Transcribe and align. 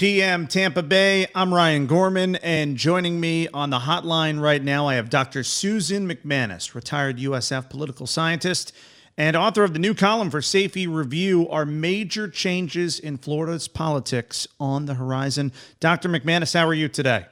PM 0.00 0.46
Tampa 0.46 0.82
Bay. 0.82 1.26
I'm 1.34 1.52
Ryan 1.52 1.86
Gorman, 1.86 2.36
and 2.36 2.78
joining 2.78 3.20
me 3.20 3.48
on 3.48 3.68
the 3.68 3.80
hotline 3.80 4.40
right 4.40 4.64
now, 4.64 4.88
I 4.88 4.94
have 4.94 5.10
Dr. 5.10 5.42
Susan 5.44 6.08
MacManus, 6.08 6.74
retired 6.74 7.18
USF 7.18 7.68
political 7.68 8.06
scientist 8.06 8.74
and 9.18 9.36
author 9.36 9.62
of 9.62 9.74
the 9.74 9.78
new 9.78 9.92
column 9.92 10.30
for 10.30 10.40
Sayfie 10.40 10.88
Review 10.88 11.46
Are 11.50 11.66
Major 11.66 12.28
Changes 12.28 12.98
in 12.98 13.18
Florida's 13.18 13.68
Politics 13.68 14.48
on 14.58 14.86
the 14.86 14.94
Horizon? 14.94 15.52
Dr. 15.80 16.08
MacManus, 16.08 16.54
how 16.54 16.66
are 16.66 16.72
you 16.72 16.88
today? 16.88 17.26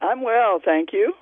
I'm 0.00 0.20
well, 0.22 0.60
thank 0.64 0.92
you. 0.92 1.14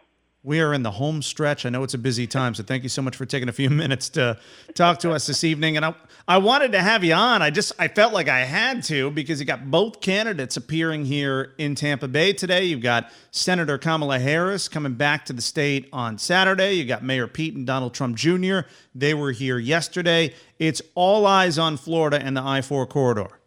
We 0.46 0.60
are 0.60 0.72
in 0.72 0.84
the 0.84 0.92
home 0.92 1.22
stretch. 1.22 1.66
I 1.66 1.70
know 1.70 1.82
it's 1.82 1.94
a 1.94 1.98
busy 1.98 2.28
time, 2.28 2.54
so 2.54 2.62
thank 2.62 2.84
you 2.84 2.88
so 2.88 3.02
much 3.02 3.16
for 3.16 3.26
taking 3.26 3.48
a 3.48 3.52
few 3.52 3.68
minutes 3.82 4.08
to 4.10 4.38
talk 4.74 5.00
to 5.00 5.10
us 5.10 5.26
this 5.26 5.42
evening. 5.42 5.76
And 5.76 5.84
I, 5.84 5.92
I 6.28 6.38
wanted 6.38 6.70
to 6.70 6.80
have 6.80 7.02
you 7.02 7.14
on. 7.14 7.42
I 7.42 7.50
just 7.50 7.72
I 7.80 7.88
felt 7.88 8.12
like 8.12 8.28
I 8.28 8.44
had 8.44 8.84
to 8.84 9.10
because 9.10 9.40
you 9.40 9.44
got 9.44 9.72
both 9.72 10.00
candidates 10.00 10.56
appearing 10.56 11.04
here 11.04 11.52
in 11.58 11.74
Tampa 11.74 12.06
Bay 12.06 12.32
today. 12.32 12.62
You've 12.62 12.80
got 12.80 13.10
Senator 13.32 13.76
Kamala 13.76 14.20
Harris 14.20 14.68
coming 14.68 14.94
back 14.94 15.24
to 15.24 15.32
the 15.32 15.42
state 15.42 15.88
on 15.92 16.16
Saturday. 16.16 16.74
You 16.74 16.84
got 16.84 17.02
Mayor 17.02 17.26
Pete 17.26 17.56
and 17.56 17.66
Donald 17.66 17.92
Trump 17.92 18.16
Jr. 18.16 18.60
They 18.94 19.14
were 19.14 19.32
here 19.32 19.58
yesterday. 19.58 20.32
It's 20.60 20.80
all 20.94 21.26
eyes 21.26 21.58
on 21.58 21.76
Florida 21.76 22.22
and 22.22 22.36
the 22.36 22.42
I-4 22.42 22.88
corridor. 22.88 23.40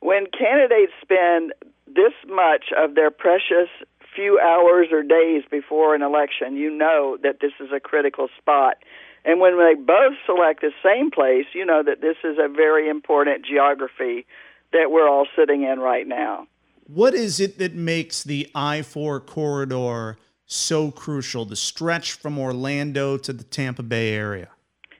When 0.00 0.26
candidates 0.38 0.92
spend 1.00 1.54
this 1.86 2.12
much 2.28 2.66
of 2.76 2.94
their 2.94 3.10
precious 3.10 3.70
few 4.16 4.40
hours 4.40 4.88
or 4.90 5.02
days 5.02 5.42
before 5.50 5.94
an 5.94 6.02
election, 6.02 6.56
you 6.56 6.70
know 6.70 7.16
that 7.22 7.40
this 7.40 7.52
is 7.60 7.68
a 7.72 7.78
critical 7.78 8.28
spot. 8.36 8.78
And 9.24 9.40
when 9.40 9.58
they 9.58 9.74
both 9.74 10.14
select 10.24 10.62
the 10.62 10.72
same 10.82 11.10
place, 11.10 11.46
you 11.52 11.64
know 11.64 11.82
that 11.82 12.00
this 12.00 12.16
is 12.24 12.38
a 12.40 12.48
very 12.48 12.88
important 12.88 13.44
geography 13.44 14.26
that 14.72 14.90
we're 14.90 15.08
all 15.08 15.26
sitting 15.36 15.62
in 15.62 15.78
right 15.78 16.08
now. 16.08 16.46
What 16.86 17.14
is 17.14 17.40
it 17.40 17.58
that 17.58 17.74
makes 17.74 18.22
the 18.22 18.48
I 18.54 18.82
4 18.82 19.20
corridor 19.20 20.16
so 20.46 20.90
crucial, 20.92 21.44
the 21.44 21.56
stretch 21.56 22.12
from 22.12 22.38
Orlando 22.38 23.16
to 23.18 23.32
the 23.32 23.44
Tampa 23.44 23.82
Bay 23.82 24.14
area? 24.14 24.48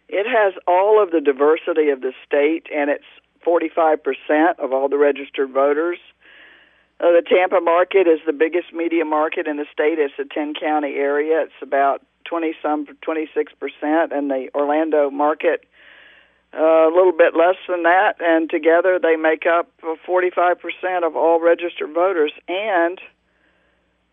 It 0.08 0.26
has 0.26 0.54
all 0.66 1.02
of 1.02 1.10
the 1.10 1.20
diversity 1.20 1.88
of 1.90 2.00
the 2.00 2.12
state, 2.26 2.66
and 2.74 2.90
it's 2.90 3.04
45% 3.46 4.58
of 4.58 4.72
all 4.72 4.88
the 4.88 4.98
registered 4.98 5.50
voters. 5.50 5.98
Uh, 6.98 7.12
the 7.12 7.22
Tampa 7.22 7.60
market 7.60 8.06
is 8.06 8.20
the 8.26 8.32
biggest 8.32 8.72
media 8.72 9.04
market 9.04 9.46
in 9.46 9.56
the 9.56 9.66
state. 9.72 9.98
It's 9.98 10.14
a 10.18 10.24
10 10.24 10.54
county 10.54 10.94
area. 10.94 11.42
It's 11.42 11.62
about 11.62 12.02
20 12.24 12.54
some 12.62 12.86
26 13.02 13.52
percent, 13.54 14.12
and 14.12 14.30
the 14.30 14.48
Orlando 14.54 15.10
market 15.10 15.64
uh, 16.54 16.88
a 16.88 16.92
little 16.94 17.12
bit 17.12 17.34
less 17.36 17.56
than 17.68 17.82
that. 17.82 18.14
And 18.20 18.48
together 18.48 18.98
they 19.00 19.16
make 19.16 19.44
up 19.46 19.68
45 20.06 20.58
percent 20.58 21.04
of 21.04 21.16
all 21.16 21.40
registered 21.40 21.92
voters, 21.92 22.32
and 22.48 22.98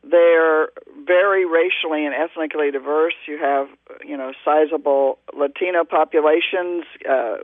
they're 0.04 0.70
very 1.06 1.46
racially 1.46 2.06
and 2.06 2.14
ethnically 2.14 2.70
diverse. 2.70 3.14
You 3.28 3.38
have 3.40 3.70
you 4.06 4.18
know 4.18 4.34
sizable 4.44 5.20
Latino 5.34 5.86
populations. 5.86 6.84
Uh, 7.10 7.38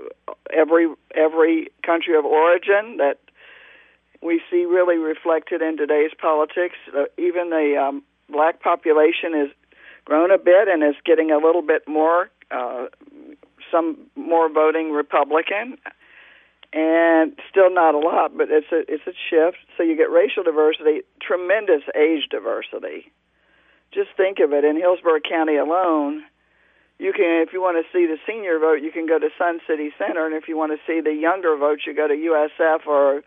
every 0.52 0.94
every 1.16 1.70
country 1.86 2.18
of 2.18 2.26
origin 2.26 2.98
that 2.98 3.20
we 4.22 4.42
see 4.50 4.66
really 4.66 4.98
reflected 4.98 5.62
in 5.62 5.78
today's 5.78 6.12
politics. 6.20 6.76
Uh, 6.96 7.06
even 7.18 7.50
the 7.50 7.76
um, 7.80 8.04
black 8.30 8.62
population 8.62 9.34
has 9.34 9.50
grown 10.06 10.32
a 10.32 10.38
bit 10.38 10.68
and 10.68 10.84
is 10.84 10.96
getting 11.06 11.32
a 11.32 11.38
little 11.38 11.62
bit 11.62 11.88
more, 11.88 12.30
uh, 12.52 12.88
some 13.72 13.98
more 14.16 14.52
voting 14.52 14.92
Republican, 14.92 15.78
and 16.74 17.38
still 17.50 17.74
not 17.74 17.96
a 17.96 18.00
lot, 18.00 18.38
but 18.38 18.50
it's 18.50 18.72
a 18.72 18.82
it's 18.92 19.08
a 19.08 19.14
shift. 19.30 19.58
So 19.78 19.84
you 19.84 19.96
get 19.96 20.12
racial 20.12 20.44
diversity, 20.44 21.02
tremendous 21.22 21.84
age 21.96 22.28
diversity. 22.30 23.12
Just 23.92 24.10
think 24.16 24.40
of 24.40 24.54
it 24.54 24.64
in 24.64 24.78
Hillsborough 24.78 25.22
County 25.28 25.56
alone. 25.56 26.24
You 27.00 27.14
can, 27.14 27.42
if 27.42 27.54
you 27.54 27.62
want 27.62 27.84
to 27.84 27.90
see 27.98 28.06
the 28.06 28.18
senior 28.28 28.60
vote, 28.60 28.84
you 28.84 28.92
can 28.92 29.08
go 29.08 29.18
to 29.18 29.30
Sun 29.38 29.62
City 29.66 29.90
Center, 29.98 30.26
and 30.28 30.36
if 30.36 30.48
you 30.48 30.58
want 30.58 30.74
to 30.74 30.80
see 30.86 31.02
the 31.02 31.14
younger 31.14 31.56
vote, 31.56 31.80
you 31.88 31.96
go 31.96 32.08
to 32.08 32.14
USF 32.14 32.86
or 32.86 33.24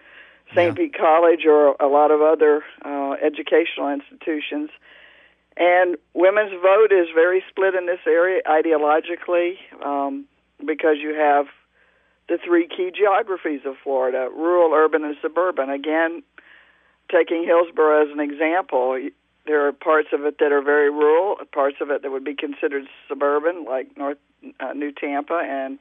St. 0.51 0.69
Yeah. 0.69 0.73
Pete 0.73 0.95
College 0.99 1.47
or 1.47 1.77
a 1.81 1.87
lot 1.87 2.11
of 2.11 2.21
other 2.21 2.63
uh, 2.85 3.13
educational 3.23 3.89
institutions. 3.89 4.71
And 5.57 5.97
women's 6.15 6.53
vote 6.63 6.93
is 6.93 7.09
very 7.15 7.43
split 7.49 7.75
in 7.75 7.87
this 7.87 8.01
area 8.07 8.41
ideologically 8.47 9.57
um, 9.85 10.25
because 10.65 10.97
you 11.01 11.15
have 11.15 11.47
the 12.29 12.39
three 12.43 12.67
key 12.67 12.91
geographies 12.95 13.61
of 13.67 13.75
Florida 13.83 14.29
rural, 14.35 14.73
urban, 14.73 15.05
and 15.05 15.17
suburban. 15.21 15.69
Again, 15.69 16.23
taking 17.11 17.45
Hillsborough 17.45 18.07
as 18.07 18.13
an 18.13 18.21
example, 18.21 18.99
there 19.47 19.67
are 19.67 19.73
parts 19.73 20.09
of 20.13 20.25
it 20.25 20.39
that 20.39 20.53
are 20.53 20.63
very 20.63 20.91
rural, 20.91 21.37
parts 21.53 21.77
of 21.81 21.91
it 21.91 22.03
that 22.03 22.11
would 22.11 22.25
be 22.25 22.35
considered 22.35 22.85
suburban, 23.09 23.65
like 23.65 23.97
North 23.97 24.19
uh, 24.61 24.73
New 24.73 24.93
Tampa, 24.93 25.43
and 25.45 25.79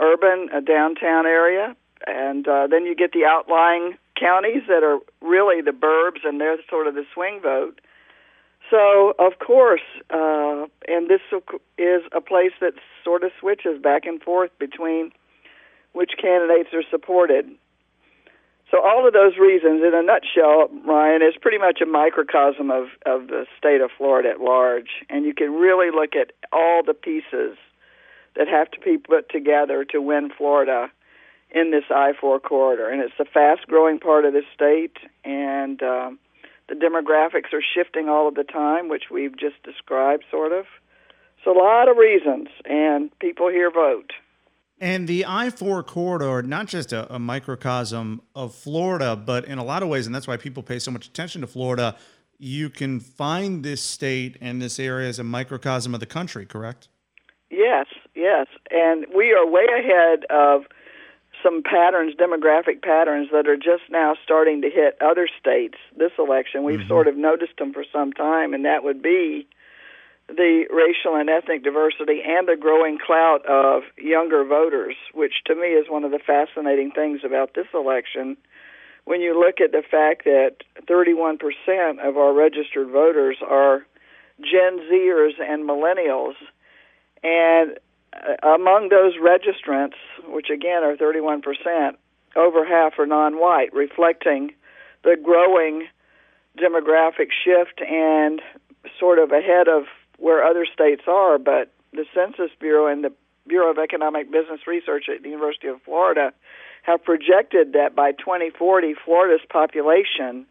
urban, 0.00 0.48
a 0.54 0.60
downtown 0.60 1.26
area, 1.26 1.74
and 2.06 2.46
uh, 2.46 2.66
then 2.66 2.84
you 2.84 2.94
get 2.94 3.12
the 3.12 3.24
outlying 3.24 3.96
counties 4.18 4.62
that 4.68 4.82
are 4.82 4.98
really 5.20 5.60
the 5.60 5.72
burbs, 5.72 6.26
and 6.26 6.40
they're 6.40 6.58
sort 6.68 6.86
of 6.86 6.94
the 6.94 7.04
swing 7.12 7.40
vote. 7.42 7.80
So, 8.70 9.14
of 9.18 9.38
course, 9.38 9.82
uh, 10.10 10.66
and 10.88 11.08
this 11.08 11.20
is 11.78 12.02
a 12.12 12.20
place 12.20 12.52
that 12.60 12.74
sort 13.02 13.22
of 13.22 13.30
switches 13.38 13.80
back 13.82 14.06
and 14.06 14.22
forth 14.22 14.50
between 14.58 15.12
which 15.92 16.12
candidates 16.20 16.70
are 16.72 16.82
supported. 16.90 17.50
So, 18.70 18.80
all 18.80 19.06
of 19.06 19.12
those 19.12 19.36
reasons, 19.36 19.82
in 19.84 19.92
a 19.94 20.02
nutshell, 20.02 20.70
Ryan, 20.86 21.22
is 21.22 21.34
pretty 21.40 21.58
much 21.58 21.80
a 21.82 21.86
microcosm 21.86 22.70
of, 22.70 22.86
of 23.04 23.28
the 23.28 23.46
state 23.58 23.82
of 23.82 23.90
Florida 23.96 24.30
at 24.30 24.40
large. 24.40 25.04
And 25.10 25.24
you 25.24 25.34
can 25.34 25.52
really 25.52 25.90
look 25.94 26.16
at 26.16 26.32
all 26.50 26.82
the 26.84 26.94
pieces 26.94 27.58
that 28.34 28.48
have 28.48 28.70
to 28.72 28.80
be 28.80 28.96
put 28.96 29.28
together 29.28 29.84
to 29.84 30.00
win 30.00 30.30
Florida 30.36 30.90
in 31.54 31.70
this 31.70 31.84
I 31.88 32.12
4 32.20 32.40
corridor. 32.40 32.88
And 32.88 33.00
it's 33.00 33.14
a 33.18 33.24
fast 33.24 33.66
growing 33.68 33.98
part 33.98 34.24
of 34.24 34.32
the 34.32 34.42
state, 34.52 34.96
and 35.24 35.82
um, 35.82 36.18
the 36.68 36.74
demographics 36.74 37.52
are 37.52 37.62
shifting 37.62 38.08
all 38.08 38.28
of 38.28 38.34
the 38.34 38.44
time, 38.44 38.88
which 38.88 39.04
we've 39.10 39.38
just 39.38 39.62
described, 39.62 40.24
sort 40.30 40.52
of. 40.52 40.66
So, 41.44 41.52
a 41.52 41.58
lot 41.58 41.88
of 41.88 41.96
reasons, 41.96 42.48
and 42.64 43.16
people 43.20 43.48
here 43.48 43.70
vote. 43.70 44.12
And 44.80 45.06
the 45.06 45.24
I 45.26 45.50
4 45.50 45.82
corridor, 45.84 46.42
not 46.42 46.66
just 46.66 46.92
a, 46.92 47.14
a, 47.14 47.18
microcosm 47.18 48.22
of 48.34 48.54
Florida, 48.54 49.14
but 49.14 49.44
in 49.44 49.58
a 49.58 49.64
lot 49.64 49.82
of 49.82 49.88
ways, 49.88 50.06
and 50.06 50.14
that's 50.14 50.26
why 50.26 50.36
people 50.36 50.62
pay 50.62 50.78
so 50.80 50.90
much 50.90 51.06
attention 51.06 51.42
to 51.42 51.46
Florida, 51.46 51.96
you 52.38 52.68
can 52.68 52.98
find 52.98 53.62
this 53.62 53.80
state 53.80 54.36
and 54.40 54.60
this 54.60 54.80
area 54.80 55.08
as 55.08 55.20
a 55.20 55.24
microcosm 55.24 55.94
of 55.94 56.00
the 56.00 56.06
country, 56.06 56.44
correct? 56.44 56.88
Yes, 57.50 57.86
yes. 58.16 58.48
And 58.70 59.06
we 59.14 59.32
are 59.32 59.46
way 59.46 59.66
ahead 59.78 60.24
of 60.30 60.62
some 61.44 61.62
patterns, 61.62 62.14
demographic 62.16 62.82
patterns 62.82 63.28
that 63.30 63.46
are 63.46 63.56
just 63.56 63.84
now 63.90 64.16
starting 64.24 64.62
to 64.62 64.70
hit 64.70 64.96
other 65.00 65.28
states 65.38 65.76
this 65.96 66.12
election. 66.18 66.64
We've 66.64 66.80
mm-hmm. 66.80 66.88
sort 66.88 67.06
of 67.06 67.16
noticed 67.16 67.58
them 67.58 67.72
for 67.72 67.84
some 67.92 68.12
time, 68.12 68.54
and 68.54 68.64
that 68.64 68.82
would 68.82 69.02
be 69.02 69.46
the 70.26 70.64
racial 70.70 71.16
and 71.16 71.28
ethnic 71.28 71.62
diversity 71.62 72.22
and 72.26 72.48
the 72.48 72.56
growing 72.58 72.98
clout 72.98 73.44
of 73.46 73.82
younger 73.98 74.44
voters, 74.44 74.96
which 75.12 75.34
to 75.46 75.54
me 75.54 75.68
is 75.68 75.86
one 75.88 76.02
of 76.02 76.10
the 76.10 76.18
fascinating 76.18 76.90
things 76.90 77.20
about 77.24 77.54
this 77.54 77.66
election. 77.74 78.36
When 79.04 79.20
you 79.20 79.38
look 79.38 79.60
at 79.60 79.72
the 79.72 79.82
fact 79.88 80.24
that 80.24 80.64
31% 80.88 81.38
of 82.02 82.16
our 82.16 82.32
registered 82.32 82.88
voters 82.88 83.36
are 83.46 83.86
Gen 84.40 84.80
Zers 84.90 85.38
and 85.38 85.68
millennials, 85.68 86.34
and 87.22 87.78
Uh, 88.14 88.54
among 88.54 88.88
those 88.88 89.14
registrants, 89.16 89.94
which 90.26 90.50
again 90.50 90.82
are 90.82 90.96
31%, 90.96 91.42
over 92.36 92.64
half 92.64 92.98
are 92.98 93.06
non 93.06 93.40
white, 93.40 93.72
reflecting 93.72 94.52
the 95.02 95.16
growing 95.22 95.86
demographic 96.58 97.28
shift 97.44 97.80
and 97.80 98.40
sort 98.98 99.18
of 99.18 99.32
ahead 99.32 99.68
of 99.68 99.84
where 100.18 100.44
other 100.44 100.66
states 100.72 101.02
are. 101.06 101.38
But 101.38 101.72
the 101.92 102.04
Census 102.14 102.50
Bureau 102.58 102.86
and 102.86 103.04
the 103.04 103.12
Bureau 103.46 103.70
of 103.70 103.78
Economic 103.78 104.30
Business 104.30 104.60
Research 104.66 105.06
at 105.14 105.22
the 105.22 105.28
University 105.28 105.68
of 105.68 105.82
Florida 105.82 106.32
have 106.82 107.02
projected 107.02 107.72
that 107.72 107.94
by 107.94 108.12
2040, 108.12 108.94
Florida's 109.04 109.46
population 109.48 110.46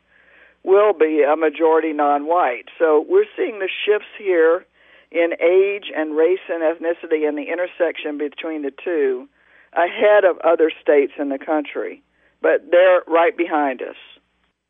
will 0.64 0.94
be 0.94 1.22
a 1.22 1.36
majority 1.36 1.94
non-white. 1.94 2.70
So 2.80 3.06
we're 3.08 3.26
seeing 3.36 3.60
the 3.60 3.70
shifts 3.86 4.08
here 4.18 4.66
in 5.14 5.34
age 5.40 5.92
and 5.96 6.18
race 6.18 6.40
and 6.50 6.64
ethnicity 6.64 7.28
and 7.28 7.38
the 7.38 7.52
intersection 7.52 8.18
between 8.18 8.64
the 8.64 8.72
two 8.84 9.30
ahead 9.74 10.26
of 10.26 10.38
other 10.40 10.72
states 10.82 11.14
in 11.20 11.30
the 11.30 11.38
country. 11.38 12.02
But 12.42 12.72
they're 12.72 13.04
right 13.08 13.38
behind 13.38 13.82
us. 13.82 13.96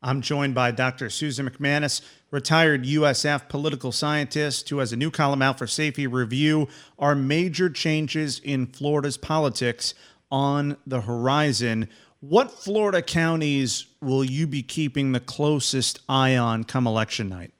I'm 0.02 0.20
joined 0.20 0.54
by 0.54 0.70
Dr. 0.70 1.08
Susan 1.08 1.48
MacManus, 1.48 2.02
retired 2.30 2.84
USF 2.84 3.48
political 3.48 3.90
scientist, 3.90 4.68
who 4.68 4.78
has 4.78 4.92
a 4.92 4.96
new 4.96 5.10
column 5.10 5.40
out 5.40 5.58
for 5.58 5.64
Sayfie 5.64 6.12
Review. 6.12 6.68
Are 6.98 7.14
major 7.14 7.70
changes 7.70 8.38
in 8.38 8.66
Florida's 8.66 9.16
politics 9.16 9.94
on 10.30 10.76
the 10.86 11.00
horizon? 11.00 11.88
What 12.20 12.50
Florida 12.50 13.00
counties 13.00 13.86
will 14.02 14.24
you 14.24 14.46
be 14.46 14.62
keeping 14.62 15.12
the 15.12 15.20
closest 15.20 16.00
eye 16.06 16.36
on 16.36 16.64
come 16.64 16.86
election 16.86 17.30
night? 17.30 17.53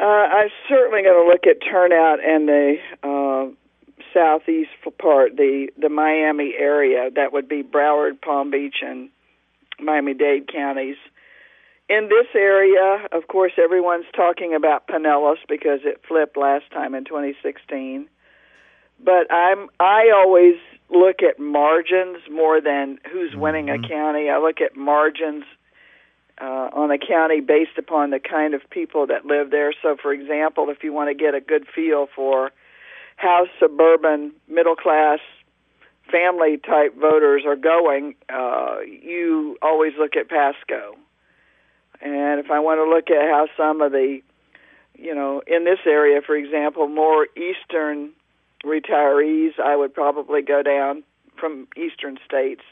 Uh, 0.00 0.04
I'm 0.04 0.50
certainly 0.68 1.02
going 1.02 1.24
to 1.24 1.28
look 1.28 1.46
at 1.46 1.64
turnout 1.68 2.20
in 2.20 2.46
the 2.46 2.76
uh, 3.02 3.46
southeast 4.14 4.70
part, 5.00 5.36
the 5.36 5.68
the 5.76 5.88
Miami 5.88 6.54
area. 6.56 7.10
That 7.14 7.32
would 7.32 7.48
be 7.48 7.62
Broward, 7.62 8.20
Palm 8.20 8.50
Beach, 8.50 8.76
and 8.82 9.10
Miami 9.80 10.14
Dade 10.14 10.48
counties. 10.52 10.96
In 11.88 12.08
this 12.08 12.26
area, 12.34 13.06
of 13.12 13.26
course, 13.28 13.52
everyone's 13.56 14.06
talking 14.14 14.54
about 14.54 14.86
Pinellas 14.86 15.38
because 15.48 15.80
it 15.84 16.02
flipped 16.06 16.36
last 16.36 16.70
time 16.70 16.94
in 16.94 17.04
2016. 17.04 18.08
But 19.02 19.32
I'm 19.32 19.68
I 19.80 20.12
always 20.14 20.56
look 20.90 21.22
at 21.22 21.40
margins 21.40 22.18
more 22.30 22.60
than 22.60 22.98
who's 23.10 23.34
winning 23.34 23.68
a 23.68 23.78
county. 23.78 24.30
I 24.30 24.38
look 24.38 24.60
at 24.60 24.76
margins 24.76 25.44
uh, 26.40 26.68
on 26.72 26.90
a 26.90 26.98
county 26.98 27.40
based 27.40 27.78
upon 27.78 28.10
the 28.10 28.20
kind 28.20 28.54
of 28.54 28.62
people 28.70 29.06
that 29.06 29.26
live 29.26 29.50
there. 29.50 29.72
So, 29.82 29.96
for 30.00 30.12
example, 30.12 30.70
if 30.70 30.82
you 30.82 30.92
want 30.92 31.08
to 31.10 31.14
get 31.14 31.34
a 31.34 31.40
good 31.40 31.66
feel 31.74 32.08
for 32.14 32.52
how 33.16 33.46
suburban, 33.58 34.32
middle 34.48 34.76
class, 34.76 35.18
family 36.10 36.58
type 36.58 36.96
voters 36.98 37.42
are 37.46 37.56
going, 37.56 38.14
uh, 38.28 38.78
you 38.80 39.58
always 39.60 39.92
look 39.98 40.16
at 40.16 40.28
Pasco. 40.28 40.96
And 42.00 42.38
if 42.38 42.50
I 42.50 42.60
want 42.60 42.78
to 42.78 42.88
look 42.88 43.10
at 43.10 43.28
how 43.28 43.48
some 43.56 43.80
of 43.80 43.90
the, 43.92 44.20
you 44.94 45.14
know, 45.14 45.42
in 45.46 45.64
this 45.64 45.80
area, 45.84 46.20
for 46.24 46.36
example, 46.36 46.86
more 46.86 47.26
eastern 47.36 48.10
retirees, 48.64 49.58
I 49.58 49.74
would 49.74 49.92
probably 49.92 50.42
go 50.42 50.62
down 50.62 51.02
from 51.36 51.66
eastern 51.76 52.18
states 52.24 52.62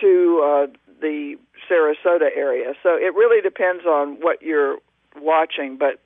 to 0.00 0.42
uh, 0.44 0.66
the 1.00 1.36
Sarasota 1.68 2.28
area. 2.34 2.74
So 2.82 2.90
it 2.96 3.14
really 3.14 3.40
depends 3.40 3.84
on 3.84 4.20
what 4.20 4.42
you're 4.42 4.78
watching, 5.20 5.76
but 5.76 6.00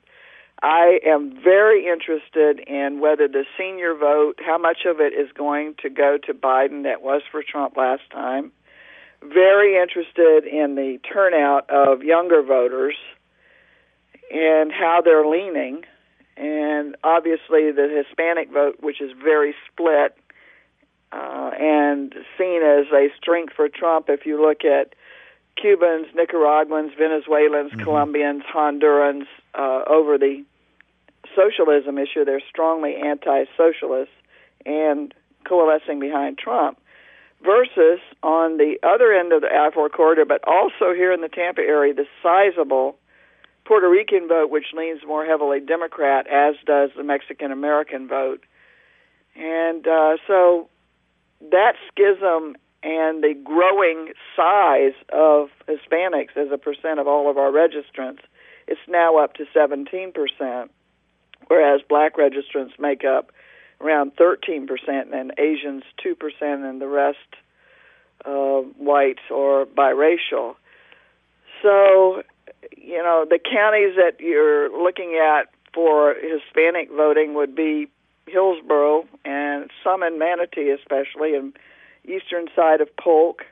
I 0.61 0.99
am 1.05 1.39
very 1.43 1.85
interested 1.85 2.59
in 2.67 2.99
whether 2.99 3.27
the 3.27 3.45
senior 3.57 3.93
vote, 3.93 4.39
how 4.43 4.57
much 4.57 4.85
of 4.85 4.99
it 4.99 5.13
is 5.13 5.31
going 5.33 5.75
to 5.83 5.89
go 5.89 6.17
to 6.25 6.33
Biden 6.33 6.83
that 6.83 7.01
was 7.01 7.21
for 7.31 7.43
Trump 7.43 7.77
last 7.77 8.09
time. 8.11 8.51
Very 9.21 9.79
interested 9.79 10.45
in 10.45 10.75
the 10.75 10.99
turnout 11.11 11.69
of 11.69 12.03
younger 12.03 12.41
voters 12.41 12.95
and 14.33 14.71
how 14.71 15.01
they're 15.03 15.27
leaning. 15.27 15.83
And 16.35 16.95
obviously, 17.03 17.71
the 17.71 18.03
Hispanic 18.05 18.51
vote, 18.51 18.77
which 18.79 19.01
is 19.01 19.11
very 19.23 19.55
split 19.71 20.15
uh, 21.11 21.51
and 21.59 22.13
seen 22.37 22.61
as 22.61 22.85
a 22.93 23.07
strength 23.17 23.53
for 23.55 23.69
Trump 23.69 24.09
if 24.09 24.25
you 24.25 24.41
look 24.41 24.65
at 24.65 24.93
Cubans, 25.55 26.07
Nicaraguans, 26.15 26.91
Venezuelans, 26.97 27.71
mm-hmm. 27.71 27.83
Colombians, 27.83 28.43
Hondurans 28.53 29.25
uh, 29.55 29.83
over 29.87 30.17
the 30.17 30.43
socialism 31.35 31.97
issue. 31.97 32.25
They're 32.25 32.41
strongly 32.49 32.95
anti 32.95 33.45
socialist 33.55 34.11
and 34.65 35.13
coalescing 35.45 35.99
behind 35.99 36.37
Trump. 36.37 36.79
Versus 37.43 37.99
on 38.23 38.57
the 38.57 38.77
other 38.81 39.13
end 39.13 39.31
of 39.31 39.41
the 39.41 39.47
I 39.47 39.69
4 39.71 39.89
corridor, 39.89 40.25
but 40.25 40.41
also 40.47 40.93
here 40.93 41.11
in 41.11 41.21
the 41.21 41.29
Tampa 41.29 41.61
area, 41.61 41.93
the 41.93 42.07
sizable 42.23 42.97
Puerto 43.63 43.87
Rican 43.87 44.27
vote, 44.27 44.49
which 44.49 44.73
leans 44.73 45.01
more 45.05 45.23
heavily 45.23 45.59
Democrat, 45.59 46.25
as 46.27 46.55
does 46.65 46.89
the 46.97 47.03
Mexican 47.03 47.51
American 47.51 48.07
vote. 48.07 48.43
And 49.35 49.87
uh, 49.87 50.17
so 50.25 50.67
that 51.51 51.73
schism 51.91 52.55
and 52.83 53.23
the 53.23 53.33
growing 53.43 54.13
size 54.35 54.93
of 55.11 55.49
Hispanics 55.67 56.35
as 56.35 56.51
a 56.51 56.57
percent 56.57 56.99
of 56.99 57.07
all 57.07 57.29
of 57.29 57.37
our 57.37 57.51
registrants, 57.51 58.19
it's 58.67 58.81
now 58.87 59.17
up 59.17 59.33
to 59.35 59.45
17%, 59.55 60.69
whereas 61.47 61.81
black 61.87 62.15
registrants 62.17 62.77
make 62.79 63.03
up 63.03 63.31
around 63.79 64.15
13%, 64.15 64.67
and 65.13 65.33
Asians 65.37 65.83
2%, 66.03 66.15
and 66.41 66.81
the 66.81 66.87
rest 66.87 67.17
uh, 68.25 68.61
white 68.77 69.19
or 69.29 69.65
biracial. 69.65 70.55
So, 71.61 72.23
you 72.75 73.03
know, 73.03 73.25
the 73.29 73.39
counties 73.39 73.95
that 73.95 74.19
you're 74.19 74.69
looking 74.71 75.19
at 75.21 75.49
for 75.73 76.15
Hispanic 76.15 76.89
voting 76.91 77.35
would 77.35 77.55
be 77.55 77.87
Hillsborough 78.27 79.05
some 79.87 80.03
in 80.03 80.19
Manatee, 80.19 80.69
especially, 80.69 81.35
in 81.35 81.53
eastern 82.05 82.47
side 82.55 82.81
of 82.81 82.89
Polk, 82.97 83.43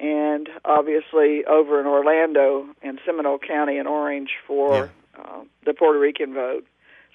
and 0.00 0.48
obviously 0.64 1.44
over 1.44 1.80
in 1.80 1.86
Orlando 1.86 2.66
and 2.82 2.98
Seminole 3.06 3.38
County 3.38 3.78
and 3.78 3.86
Orange 3.86 4.30
for 4.46 4.90
yeah. 5.16 5.22
uh, 5.22 5.40
the 5.64 5.74
Puerto 5.74 5.98
Rican 5.98 6.34
vote. 6.34 6.66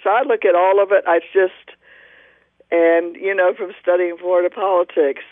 So 0.03 0.09
I 0.09 0.23
look 0.23 0.45
at 0.45 0.55
all 0.55 0.81
of 0.81 0.91
it. 0.91 1.03
I 1.05 1.19
just, 1.33 1.77
and 2.71 3.15
you 3.15 3.35
know, 3.35 3.53
from 3.53 3.73
studying 3.81 4.17
Florida 4.17 4.53
politics, 4.53 5.23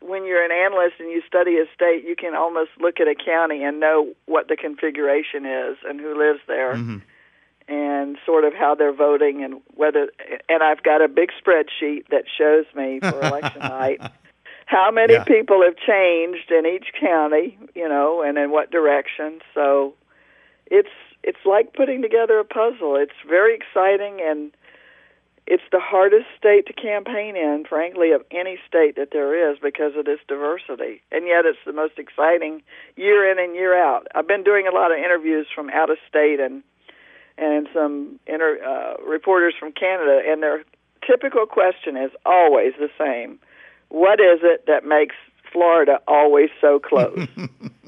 when 0.00 0.24
you're 0.24 0.44
an 0.44 0.52
analyst 0.52 0.94
and 1.00 1.10
you 1.10 1.22
study 1.26 1.56
a 1.58 1.64
state, 1.74 2.04
you 2.06 2.14
can 2.14 2.34
almost 2.34 2.70
look 2.80 3.00
at 3.00 3.08
a 3.08 3.14
county 3.14 3.64
and 3.64 3.80
know 3.80 4.14
what 4.26 4.48
the 4.48 4.56
configuration 4.56 5.44
is 5.44 5.76
and 5.86 6.00
who 6.00 6.16
lives 6.16 6.40
there. 6.46 6.74
Mm-hmm 6.74 6.98
and 7.70 8.18
sort 8.26 8.44
of 8.44 8.52
how 8.52 8.74
they're 8.74 8.92
voting 8.92 9.42
and 9.42 9.62
whether 9.74 10.10
and 10.48 10.62
I've 10.62 10.82
got 10.82 11.00
a 11.00 11.08
big 11.08 11.30
spreadsheet 11.40 12.08
that 12.10 12.24
shows 12.36 12.66
me 12.74 13.00
for 13.00 13.20
election 13.22 13.60
night 13.60 14.02
how 14.70 14.90
many 14.92 15.14
yeah. 15.14 15.24
people 15.24 15.62
have 15.64 15.76
changed 15.76 16.52
in 16.52 16.64
each 16.64 16.92
county, 17.00 17.58
you 17.74 17.88
know, 17.88 18.22
and 18.22 18.38
in 18.38 18.52
what 18.52 18.70
direction. 18.70 19.40
So 19.52 19.94
it's 20.66 20.94
it's 21.24 21.44
like 21.44 21.74
putting 21.74 22.02
together 22.02 22.38
a 22.38 22.44
puzzle. 22.44 22.96
It's 22.96 23.18
very 23.28 23.54
exciting 23.54 24.20
and 24.22 24.52
it's 25.46 25.64
the 25.72 25.80
hardest 25.80 26.26
state 26.38 26.66
to 26.66 26.72
campaign 26.72 27.34
in, 27.36 27.64
frankly, 27.68 28.12
of 28.12 28.22
any 28.30 28.58
state 28.68 28.94
that 28.94 29.08
there 29.12 29.50
is 29.50 29.58
because 29.60 29.92
of 29.98 30.04
this 30.04 30.20
diversity. 30.28 31.02
And 31.10 31.26
yet 31.26 31.44
it's 31.44 31.58
the 31.66 31.72
most 31.72 31.98
exciting 31.98 32.62
year 32.94 33.28
in 33.28 33.40
and 33.40 33.56
year 33.56 33.76
out. 33.76 34.06
I've 34.14 34.28
been 34.28 34.44
doing 34.44 34.68
a 34.68 34.74
lot 34.74 34.92
of 34.92 34.98
interviews 34.98 35.48
from 35.52 35.68
out 35.70 35.90
of 35.90 35.98
state 36.08 36.38
and 36.38 36.62
and 37.40 37.68
some 37.72 38.20
inter, 38.26 38.58
uh, 38.62 39.02
reporters 39.04 39.54
from 39.58 39.72
Canada, 39.72 40.20
and 40.26 40.42
their 40.42 40.62
typical 41.06 41.46
question 41.46 41.96
is 41.96 42.10
always 42.26 42.72
the 42.78 42.90
same: 42.98 43.38
What 43.88 44.20
is 44.20 44.40
it 44.42 44.66
that 44.66 44.84
makes 44.84 45.16
Florida 45.52 46.00
always 46.06 46.50
so 46.60 46.78
close? 46.78 47.26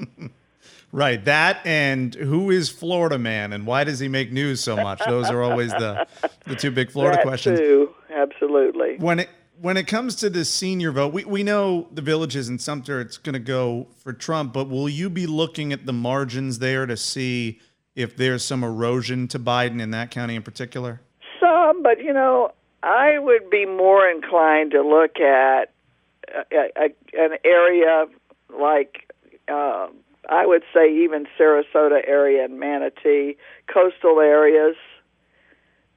right, 0.91 1.23
that 1.25 1.65
and 1.65 2.13
who 2.15 2.49
is 2.49 2.69
Florida 2.69 3.19
man, 3.19 3.53
and 3.53 3.65
why 3.67 3.83
does 3.83 3.99
he 3.99 4.07
make 4.07 4.31
news 4.31 4.59
so 4.59 4.75
much? 4.75 5.01
Those 5.05 5.29
are 5.29 5.43
always 5.43 5.71
the 5.71 6.07
the 6.45 6.55
two 6.55 6.71
big 6.71 6.91
Florida 6.91 7.17
that 7.17 7.25
questions. 7.25 7.59
Too, 7.59 7.93
absolutely. 8.11 8.97
When 8.97 9.19
it 9.19 9.29
when 9.61 9.77
it 9.77 9.87
comes 9.87 10.15
to 10.15 10.29
the 10.29 10.43
senior 10.43 10.91
vote, 10.91 11.13
we, 11.13 11.23
we 11.25 11.43
know 11.43 11.87
the 11.91 12.01
villages 12.01 12.49
in 12.49 12.57
Sumter, 12.57 12.99
it's 12.99 13.17
going 13.17 13.33
to 13.33 13.39
go 13.39 13.87
for 13.97 14.11
Trump, 14.11 14.51
but 14.51 14.67
will 14.67 14.89
you 14.89 15.09
be 15.09 15.27
looking 15.27 15.71
at 15.71 15.85
the 15.85 15.93
margins 15.93 16.59
there 16.59 16.85
to 16.85 16.97
see 16.97 17.61
if 17.95 18.15
there's 18.15 18.43
some 18.43 18.63
erosion 18.63 19.27
to 19.29 19.39
Biden 19.39 19.81
in 19.81 19.91
that 19.91 20.11
county 20.11 20.35
in 20.35 20.43
particular? 20.43 21.01
Some, 21.39 21.83
but 21.83 21.99
you 22.03 22.13
know, 22.13 22.51
I 22.81 23.19
would 23.19 23.49
be 23.49 23.65
more 23.65 24.07
inclined 24.07 24.71
to 24.71 24.81
look 24.81 25.19
at 25.19 25.71
a, 26.51 26.69
a, 26.75 26.89
an 27.13 27.37
area 27.43 28.05
like 28.49 29.13
uh, 29.47 29.87
I 30.29 30.45
would 30.45 30.63
say 30.73 30.93
even 31.03 31.27
Sarasota 31.37 32.07
area 32.07 32.45
and 32.45 32.59
Manatee, 32.59 33.37
coastal 33.71 34.19
areas. 34.19 34.75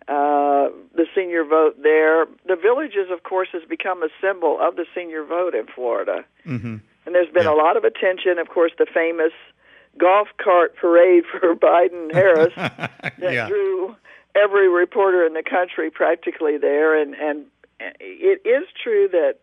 Uh, 0.09 0.71
the 0.95 1.07
senior 1.15 1.45
vote 1.45 1.83
there. 1.83 2.27
The 2.47 2.57
villages, 2.57 3.09
of 3.11 3.25
course, 3.25 3.49
has 3.53 3.63
become 3.69 4.03
a 4.03 4.09
symbol 4.21 4.59
of 4.61 4.77
the 4.77 4.87
senior 4.95 5.25
vote 5.25 5.55
in 5.55 5.67
Florida. 5.67 6.25
Mm-hmm. 6.47 6.77
And 7.07 7.15
there's 7.15 7.33
been 7.33 7.45
yeah. 7.45 7.53
a 7.53 7.59
lot 7.59 7.77
of 7.77 7.85
attention. 7.85 8.39
Of 8.39 8.49
course, 8.49 8.73
the 8.79 8.87
famous 8.93 9.33
golf 9.99 10.29
cart 10.43 10.77
parade 10.77 11.25
for 11.31 11.55
Biden 11.55 12.13
Harris 12.13 12.55
that 12.57 13.15
yeah. 13.21 13.49
drew 13.49 13.97
every 14.35 14.69
reporter 14.69 15.25
in 15.25 15.33
the 15.33 15.43
country 15.43 15.91
practically 15.91 16.59
there 16.59 17.01
and 17.01 17.15
and 17.15 17.47
it 17.79 18.41
is 18.47 18.65
true 18.83 19.09
that 19.13 19.35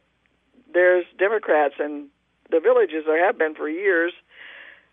there's 0.74 1.06
Democrats 1.18 1.76
in 1.80 2.08
the 2.50 2.60
villages. 2.60 3.04
There 3.06 3.24
have 3.24 3.38
been 3.38 3.56
for 3.56 3.70
years. 3.70 4.14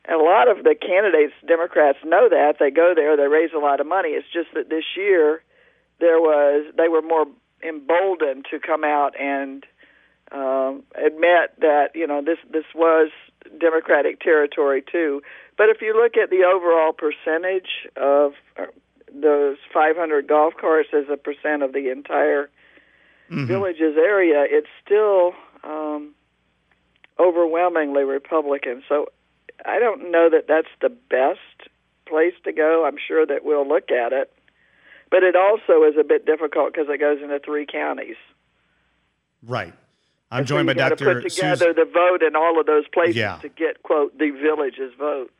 And 0.07 0.21
a 0.21 0.25
lot 0.25 0.49
of 0.49 0.65
the 0.65 0.75
candidates, 0.75 1.35
Democrats, 1.47 1.99
know 2.05 2.29
that. 2.29 2.57
They 2.59 2.71
go 2.71 2.95
there, 2.95 3.17
they 3.17 3.29
raise 3.29 3.51
a 3.55 3.59
lot 3.59 3.81
of 3.81 3.87
money. 3.87 4.11
It's 4.11 4.27
just 4.33 4.49
that 4.55 4.71
this 4.71 4.85
year 4.97 5.43
there 6.01 6.19
was 6.19 6.73
they 6.77 6.89
were 6.89 7.03
more 7.03 7.27
emboldened 7.63 8.47
to 8.51 8.59
come 8.59 8.83
out 8.83 9.13
and 9.21 9.65
um, 10.33 10.83
admit 10.95 11.59
that 11.61 11.91
you 11.95 12.07
know 12.07 12.23
this 12.23 12.39
this 12.51 12.65
was 12.75 13.11
Democratic 13.59 14.21
territory 14.21 14.83
too. 14.83 15.23
But 15.57 15.69
if 15.69 15.83
you 15.83 15.95
look 16.01 16.17
at 16.17 16.31
the 16.31 16.45
overall 16.45 16.93
percentage 16.93 17.89
of 17.97 18.33
uh, 18.59 18.67
those 19.13 19.57
500 19.75 20.27
golf 20.27 20.55
carts 20.59 20.91
as 20.93 21.05
a 21.13 21.17
percent 21.17 21.63
of 21.63 21.73
the 21.73 21.91
entire 21.91 22.49
mm-hmm. 23.31 23.47
village's 23.47 23.97
area, 23.97 24.45
it's 24.49 24.69
still 24.85 25.33
um, 25.65 26.15
overwhelmingly 27.19 28.05
Republican. 28.05 28.83
So 28.89 29.07
I 29.65 29.79
don't 29.79 30.11
know 30.11 30.31
that 30.31 30.47
that's 30.49 30.69
the 30.81 30.89
best 30.89 31.71
place 32.07 32.35
to 32.45 32.53
go. 32.53 32.85
I'm 32.87 32.97
sure 33.07 33.27
that 33.27 33.45
we'll 33.45 33.69
look 33.69 33.91
at 33.91 34.13
it, 34.13 34.33
but 35.11 35.23
it 35.23 35.37
also 35.37 35.85
is 35.85 35.97
a 35.99 36.05
bit 36.05 36.25
difficult 36.25 36.73
because 36.73 36.89
it 36.89 36.99
goes 36.99 37.19
into 37.23 37.39
three 37.39 37.67
counties. 37.67 38.17
Right. 39.43 39.75
I'm 40.31 40.45
joined 40.45 40.69
so 40.69 40.75
by 40.75 40.89
Dr. 40.89 41.15
Put 41.15 41.29
together 41.29 41.73
the 41.73 41.85
vote 41.85 42.23
in 42.23 42.37
all 42.37 42.61
of 42.61 42.67
those 42.67 42.87
places 42.93 43.17
yeah. 43.17 43.39
to 43.39 43.49
get 43.49 43.83
quote 43.83 44.17
the 44.19 44.31
village's 44.31 44.93
vote. 44.99 45.31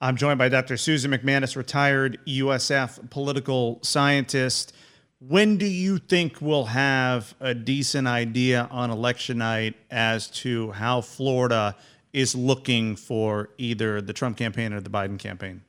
I'm 0.00 0.16
joined 0.16 0.38
by 0.38 0.50
Dr. 0.50 0.76
Susan 0.76 1.12
MacManus, 1.12 1.56
retired 1.56 2.18
USF 2.26 3.08
political 3.10 3.78
scientist. 3.82 4.74
When 5.18 5.56
do 5.56 5.64
you 5.64 5.96
think 5.96 6.42
we'll 6.42 6.66
have 6.66 7.34
a 7.40 7.54
decent 7.54 8.06
idea 8.06 8.68
on 8.70 8.90
election 8.90 9.38
night 9.38 9.76
as 9.90 10.28
to 10.32 10.72
how 10.72 11.00
Florida 11.00 11.74
is 12.12 12.34
looking 12.34 12.96
for 12.96 13.48
either 13.56 14.02
the 14.02 14.12
Trump 14.12 14.36
campaign 14.36 14.74
or 14.74 14.80
the 14.80 14.90
Biden 14.90 15.18
campaign? 15.18 15.62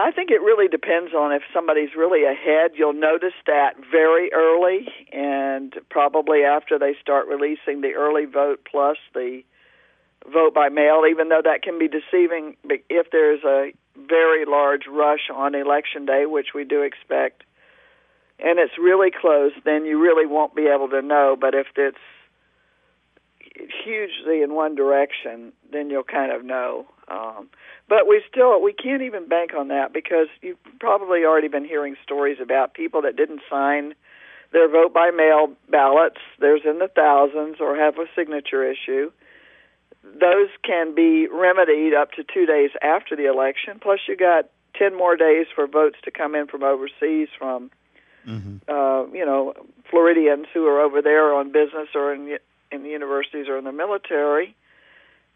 I 0.00 0.12
think 0.12 0.30
it 0.30 0.40
really 0.40 0.68
depends 0.68 1.12
on 1.12 1.32
if 1.32 1.42
somebody's 1.52 1.96
really 1.96 2.22
ahead. 2.24 2.70
You'll 2.76 2.92
notice 2.92 3.34
that 3.46 3.74
very 3.90 4.32
early, 4.32 4.86
and 5.12 5.74
probably 5.90 6.44
after 6.44 6.78
they 6.78 6.94
start 7.00 7.26
releasing 7.26 7.80
the 7.80 7.94
early 7.94 8.24
vote 8.24 8.60
plus 8.70 8.96
the 9.12 9.42
vote 10.32 10.54
by 10.54 10.68
mail, 10.68 11.02
even 11.10 11.30
though 11.30 11.42
that 11.42 11.62
can 11.62 11.80
be 11.80 11.88
deceiving 11.88 12.56
if 12.88 13.10
there's 13.10 13.42
a 13.42 13.72
very 13.96 14.44
large 14.44 14.86
rush 14.88 15.30
on 15.34 15.56
election 15.56 16.06
day, 16.06 16.26
which 16.26 16.54
we 16.54 16.64
do 16.64 16.82
expect, 16.82 17.42
and 18.38 18.60
it's 18.60 18.78
really 18.78 19.10
close, 19.10 19.50
then 19.64 19.84
you 19.84 20.00
really 20.00 20.26
won't 20.26 20.54
be 20.54 20.68
able 20.68 20.88
to 20.90 21.02
know. 21.02 21.36
But 21.38 21.54
if 21.54 21.66
it's 21.76 21.98
hugely 23.84 24.42
in 24.42 24.54
one 24.54 24.76
direction, 24.76 25.52
then 25.72 25.90
you'll 25.90 26.04
kind 26.04 26.30
of 26.30 26.44
know. 26.44 26.86
Um, 27.10 27.48
but 27.88 28.06
we 28.06 28.22
still 28.30 28.60
we 28.62 28.72
can't 28.72 29.02
even 29.02 29.28
bank 29.28 29.52
on 29.56 29.68
that 29.68 29.92
because 29.92 30.28
you've 30.42 30.58
probably 30.78 31.24
already 31.24 31.48
been 31.48 31.64
hearing 31.64 31.96
stories 32.02 32.38
about 32.40 32.74
people 32.74 33.02
that 33.02 33.16
didn't 33.16 33.40
sign 33.48 33.94
their 34.52 34.68
vote 34.68 34.92
by 34.92 35.10
mail 35.10 35.52
ballots. 35.70 36.20
There's 36.38 36.62
in 36.64 36.78
the 36.78 36.88
thousands 36.88 37.56
or 37.60 37.76
have 37.76 37.98
a 37.98 38.06
signature 38.14 38.70
issue. 38.70 39.10
Those 40.02 40.48
can 40.64 40.94
be 40.94 41.26
remedied 41.28 41.94
up 41.94 42.12
to 42.12 42.24
two 42.24 42.46
days 42.46 42.70
after 42.82 43.16
the 43.16 43.26
election. 43.26 43.78
Plus, 43.80 44.00
you 44.06 44.16
got 44.16 44.48
ten 44.74 44.96
more 44.96 45.16
days 45.16 45.46
for 45.54 45.66
votes 45.66 45.96
to 46.04 46.10
come 46.10 46.34
in 46.34 46.46
from 46.46 46.62
overseas 46.62 47.28
from, 47.38 47.70
mm-hmm. 48.26 48.56
uh, 48.68 49.04
you 49.12 49.24
know, 49.24 49.54
Floridians 49.90 50.46
who 50.52 50.66
are 50.66 50.80
over 50.80 51.02
there 51.02 51.34
on 51.34 51.52
business 51.52 51.88
or 51.94 52.12
in 52.12 52.38
in 52.70 52.82
the 52.82 52.90
universities 52.90 53.48
or 53.48 53.56
in 53.56 53.64
the 53.64 53.72
military. 53.72 54.54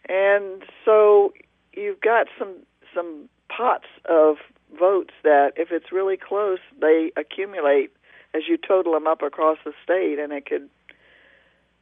And 0.09 0.63
so 0.85 1.33
you've 1.75 2.01
got 2.01 2.27
some 2.39 2.55
some 2.95 3.29
pots 3.49 3.87
of 4.09 4.37
votes 4.79 5.13
that, 5.23 5.53
if 5.57 5.71
it's 5.71 5.93
really 5.93 6.17
close, 6.17 6.59
they 6.81 7.13
accumulate 7.17 7.91
as 8.35 8.43
you 8.49 8.57
total 8.57 8.93
them 8.93 9.07
up 9.07 9.23
across 9.23 9.59
the 9.65 9.73
state, 9.83 10.19
and 10.19 10.33
it 10.33 10.47
could 10.47 10.69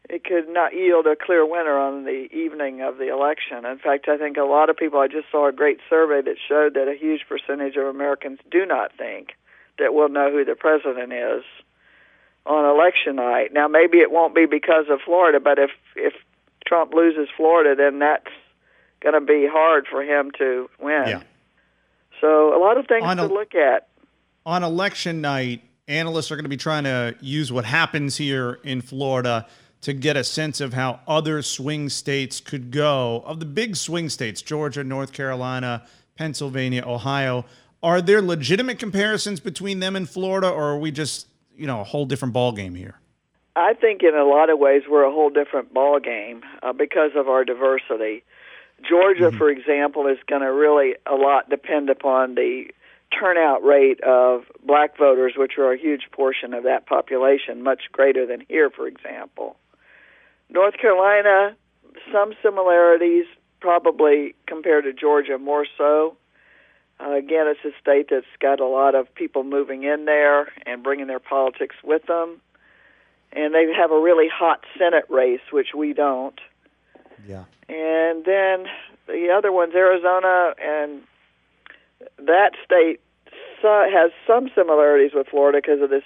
it 0.09 0.25
could 0.25 0.49
not 0.49 0.75
yield 0.75 1.07
a 1.07 1.15
clear 1.15 1.47
winner 1.47 1.79
on 1.79 2.05
the 2.05 2.29
evening 2.33 2.81
of 2.83 2.99
the 2.99 3.09
election. 3.13 3.65
In 3.65 3.79
fact, 3.79 4.09
I 4.09 4.19
think 4.19 4.37
a 4.37 4.43
lot 4.43 4.69
of 4.69 4.77
people. 4.77 4.99
I 4.99 5.07
just 5.07 5.31
saw 5.31 5.49
a 5.49 5.53
great 5.53 5.79
survey 5.89 6.21
that 6.23 6.37
showed 6.49 6.75
that 6.75 6.89
a 6.89 6.97
huge 6.99 7.27
percentage 7.29 7.77
of 7.77 7.87
Americans 7.87 8.41
do 8.51 8.67
not 8.67 8.93
think 8.97 9.37
that 9.79 9.95
we'll 9.95 10.09
know 10.09 10.31
who 10.31 10.45
the 10.45 10.57
president 10.57 11.13
is 11.13 11.45
on 12.45 12.65
election 12.65 13.17
night. 13.17 13.53
Now, 13.53 13.69
maybe 13.69 13.99
it 13.99 14.11
won't 14.11 14.35
be 14.35 14.47
because 14.47 14.87
of 14.91 15.01
Florida, 15.05 15.39
but 15.39 15.59
if 15.59 15.71
if 15.95 16.15
Trump 16.67 16.93
loses 16.93 17.29
Florida, 17.37 17.75
then 17.77 18.01
that's 18.01 18.31
going 19.01 19.15
to 19.15 19.21
be 19.21 19.47
hard 19.51 19.87
for 19.91 20.03
him 20.03 20.31
to 20.39 20.69
win. 20.81 21.05
Yeah. 21.07 21.23
So 22.21 22.57
a 22.57 22.61
lot 22.61 22.77
of 22.77 22.87
things 22.87 23.05
on 23.05 23.17
to 23.17 23.25
a, 23.25 23.27
look 23.27 23.55
at. 23.55 23.89
On 24.45 24.63
election 24.63 25.21
night, 25.21 25.63
analysts 25.89 26.31
are 26.31 26.37
going 26.37 26.45
to 26.45 26.51
be 26.51 26.57
trying 26.57 26.85
to 26.85 27.15
use 27.21 27.51
what 27.53 27.65
happens 27.65 28.17
here 28.17 28.59
in 28.63 28.81
Florida 28.81 29.47
to 29.83 29.93
get 29.95 30.17
a 30.17 30.25
sense 30.25 30.61
of 30.61 30.75
how 30.75 31.01
other 31.09 31.41
swing 31.43 31.89
states 31.89 32.41
could 32.41 32.71
go. 32.71 33.23
Of 33.25 33.41
the 33.41 33.47
big 33.47 33.77
swing 33.77 34.09
states, 34.09 34.43
Georgia, 34.43 34.85
North 34.85 35.13
Carolina, 35.13 35.87
Pennsylvania, 36.17 36.85
Ohio, 36.87 37.47
are 37.83 38.03
there 38.03 38.21
legitimate 38.21 38.79
comparisons 38.79 39.41
between 39.41 39.81
them 39.81 39.97
and 39.97 40.09
Florida, 40.09 40.51
or 40.51 40.65
are 40.65 40.79
we 40.79 40.91
just, 40.91 41.29
you 41.57 41.67
know, 41.67 41.81
a 41.81 41.85
whole 41.85 42.05
different 42.05 42.35
ball 42.35 42.53
game 42.53 42.75
here? 42.75 43.01
I 43.57 43.73
think 43.75 44.03
in 44.03 44.15
a 44.15 44.25
lot 44.25 44.51
of 44.51 44.59
ways 44.59 44.83
we're 44.89 45.05
a 45.05 45.11
whole 45.11 45.31
different 45.31 45.73
ball 45.73 45.99
game 45.99 46.43
uh, 46.63 46.73
because 46.73 47.13
of 47.17 47.29
our 47.29 47.45
diversity. 47.45 48.23
Georgia, 48.89 49.25
mm-hmm. 49.25 49.39
for 49.39 49.51
example, 49.51 50.07
is 50.07 50.19
going 50.27 50.43
to 50.43 50.53
really 50.53 50.95
a 51.07 51.15
lot 51.15 51.51
depend 51.51 51.91
upon 51.91 52.35
the 52.35 52.65
turnout 53.19 53.65
rate 53.65 54.01
of 54.03 54.45
black 54.65 54.97
voters, 54.97 55.35
which 55.37 55.59
are 55.59 55.73
a 55.73 55.79
huge 55.79 56.03
portion 56.13 56.55
of 56.55 56.65
that 56.65 56.87
population, 56.87 57.63
much 57.63 57.83
greater 57.93 58.27
than 58.27 58.45
here, 58.49 58.71
for 58.71 58.87
example. 58.87 59.57
North 60.49 60.75
Carolina, 60.79 61.57
some 62.13 62.35
similarities, 62.43 63.27
probably 63.61 64.35
compared 64.47 64.85
to 64.85 64.93
Georgia 64.93 65.39
more 65.39 65.67
so. 65.77 66.17
Uh, 66.99 67.13
again, 67.13 67.47
it's 67.47 67.65
a 67.65 67.79
state 67.81 68.09
that's 68.11 68.27
got 68.41 68.61
a 68.61 68.67
lot 68.67 68.95
of 68.95 69.13
people 69.15 69.43
moving 69.43 69.85
in 69.85 70.05
there 70.05 70.53
and 70.67 70.83
bringing 70.83 71.07
their 71.07 71.21
politics 71.21 71.77
with 71.83 72.05
them. 72.07 72.41
And 73.33 73.55
they 73.55 73.67
have 73.73 73.91
a 73.91 74.01
really 74.01 74.29
hot 74.33 74.65
Senate 74.77 75.05
race, 75.09 75.41
which 75.51 75.69
we 75.75 75.93
don't. 75.93 76.39
Yeah. 77.27 77.45
And 77.69 78.25
then 78.25 78.67
the 79.07 79.29
other 79.37 79.53
one's 79.53 79.75
Arizona, 79.75 80.55
and 80.63 81.03
that 82.19 82.53
state 82.65 83.01
has 83.63 84.11
some 84.27 84.51
similarities 84.55 85.13
with 85.15 85.29
Florida 85.29 85.59
because 85.63 85.83
of 85.83 85.91
this 85.91 86.03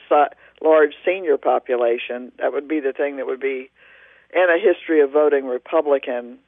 large 0.61 0.95
senior 1.05 1.37
population. 1.37 2.33
That 2.39 2.53
would 2.53 2.67
be 2.67 2.81
the 2.81 2.93
thing 2.93 3.17
that 3.17 3.27
would 3.27 3.41
be, 3.41 3.71
and 4.35 4.51
a 4.51 4.59
history 4.59 5.01
of 5.01 5.11
voting 5.11 5.47
Republican. 5.47 6.39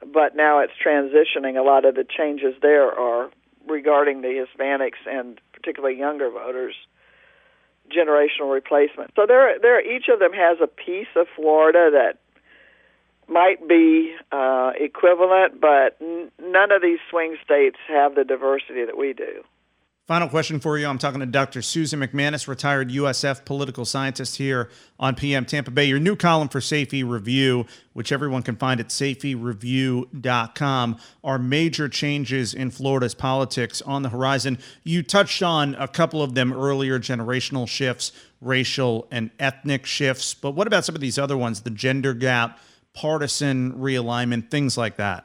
But 0.00 0.36
now 0.36 0.60
it's 0.60 0.74
transitioning. 0.84 1.58
A 1.58 1.62
lot 1.62 1.84
of 1.84 1.96
the 1.96 2.04
changes 2.04 2.54
there 2.62 2.92
are 2.92 3.30
regarding 3.66 4.22
the 4.22 4.46
Hispanics 4.46 5.06
and 5.06 5.40
particularly 5.52 5.98
younger 5.98 6.30
voters 6.30 6.74
generational 7.90 8.52
replacement. 8.52 9.12
So 9.16 9.26
there, 9.26 9.58
there, 9.60 9.80
each 9.80 10.08
of 10.12 10.18
them 10.18 10.32
has 10.32 10.58
a 10.62 10.66
piece 10.66 11.08
of 11.16 11.26
Florida 11.34 11.90
that 11.92 12.18
might 13.28 13.68
be 13.68 14.14
uh, 14.32 14.72
equivalent, 14.78 15.60
but 15.60 15.96
n- 16.00 16.30
none 16.40 16.72
of 16.72 16.82
these 16.82 16.98
swing 17.10 17.36
states 17.44 17.76
have 17.88 18.14
the 18.14 18.24
diversity 18.24 18.84
that 18.84 18.96
we 18.96 19.12
do. 19.12 19.44
Final 20.08 20.28
question 20.30 20.58
for 20.58 20.76
you. 20.78 20.86
I'm 20.86 20.96
talking 20.96 21.20
to 21.20 21.26
Dr. 21.26 21.60
Susan 21.60 22.00
MacManus, 22.00 22.48
retired 22.48 22.88
USF 22.88 23.44
political 23.44 23.84
scientist 23.84 24.38
here 24.38 24.70
on 24.98 25.14
PM 25.14 25.44
Tampa 25.44 25.70
Bay. 25.70 25.84
Your 25.84 25.98
new 25.98 26.16
column 26.16 26.48
for 26.48 26.60
Sayfie 26.60 27.06
Review, 27.06 27.66
which 27.92 28.10
everyone 28.10 28.42
can 28.42 28.56
find 28.56 28.80
at 28.80 28.88
sayfiereview.com, 28.88 30.96
are 31.22 31.38
major 31.38 31.90
changes 31.90 32.54
in 32.54 32.70
Florida's 32.70 33.14
politics 33.14 33.82
on 33.82 34.00
the 34.00 34.08
horizon. 34.08 34.56
You 34.82 35.02
touched 35.02 35.42
on 35.42 35.74
a 35.74 35.86
couple 35.86 36.22
of 36.22 36.34
them 36.34 36.54
earlier 36.54 36.98
generational 36.98 37.68
shifts, 37.68 38.12
racial 38.40 39.08
and 39.10 39.28
ethnic 39.38 39.84
shifts. 39.84 40.32
But 40.32 40.52
what 40.52 40.66
about 40.66 40.86
some 40.86 40.94
of 40.94 41.02
these 41.02 41.18
other 41.18 41.36
ones, 41.36 41.60
the 41.60 41.70
gender 41.70 42.14
gap? 42.14 42.58
Partisan 42.98 43.74
realignment, 43.74 44.50
things 44.50 44.76
like 44.76 44.96
that? 44.96 45.24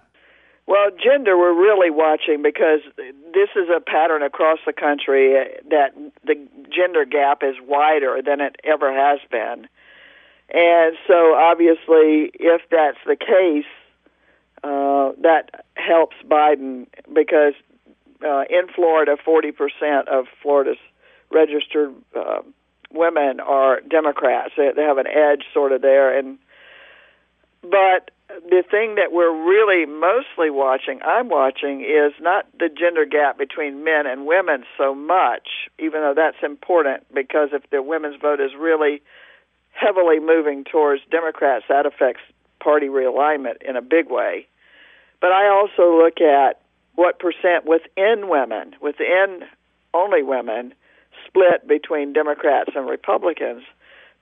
Well, 0.68 0.92
gender, 0.92 1.38
we're 1.38 1.60
really 1.60 1.90
watching 1.90 2.42
because 2.42 2.80
this 2.98 3.50
is 3.56 3.68
a 3.76 3.82
pattern 3.82 4.22
across 4.22 4.60
the 4.66 4.72
country 4.72 5.34
that 5.70 5.94
the 6.24 6.36
gender 6.74 7.04
gap 7.04 7.42
is 7.44 7.56
wider 7.68 8.22
than 8.26 8.40
it 8.40 8.56
ever 8.64 8.94
has 8.94 9.20
been. 9.30 9.68
And 10.54 10.96
so, 11.08 11.36
obviously, 11.36 12.32
if 12.36 12.62
that's 12.70 12.98
the 13.06 13.16
case, 13.16 13.66
uh, 14.64 15.12
that 15.22 15.66
helps 15.76 16.16
Biden 16.26 16.88
because 17.12 17.54
uh, 18.24 18.44
in 18.50 18.68
Florida, 18.74 19.18
40% 19.26 20.08
of 20.08 20.26
Florida's 20.42 20.78
registered 21.32 21.94
uh, 22.16 22.42
women 22.94 23.40
are 23.40 23.82
Democrats. 23.82 24.54
They, 24.56 24.72
they 24.74 24.84
have 24.84 24.98
an 24.98 25.08
edge 25.08 25.44
sort 25.54 25.72
of 25.72 25.82
there. 25.82 26.18
And 26.18 26.38
but 27.64 28.12
the 28.50 28.64
thing 28.70 28.96
that 28.96 29.12
we're 29.12 29.32
really 29.32 29.86
mostly 29.86 30.50
watching, 30.50 31.00
I'm 31.04 31.30
watching, 31.30 31.82
is 31.82 32.14
not 32.20 32.46
the 32.58 32.70
gender 32.70 33.06
gap 33.06 33.38
between 33.38 33.84
men 33.84 34.06
and 34.06 34.26
women 34.26 34.64
so 34.78 34.94
much, 34.94 35.70
even 35.80 36.02
though 36.02 36.14
that's 36.16 36.44
important 36.44 37.06
because 37.14 37.50
if 37.54 37.70
the 37.70 37.82
women's 37.82 38.20
vote 38.20 38.40
is 38.42 38.52
really 38.58 39.02
heavily 39.72 40.20
moving 40.20 40.64
towards 40.64 41.02
Democrats, 41.10 41.66
that 41.70 41.86
affects 41.86 42.22
party 42.60 42.88
realignment 42.88 43.62
in 43.62 43.76
a 43.76 43.82
big 43.82 44.10
way. 44.10 44.48
But 45.22 45.32
I 45.32 45.50
also 45.50 45.98
look 45.98 46.22
at 46.22 46.60
what 46.96 47.20
percent 47.20 47.66
within 47.66 48.30
women, 48.30 48.76
within 48.82 49.42
only 49.94 50.22
women, 50.22 50.74
split 51.28 51.68
between 51.68 52.14
Democrats 52.14 52.72
and 52.76 52.88
Republicans 52.88 53.64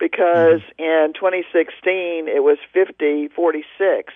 because 0.01 0.65
mm-hmm. 0.81 1.13
in 1.13 1.13
2016 1.13 2.27
it 2.27 2.43
was 2.43 2.57
50 2.73 3.29
46 3.29 4.13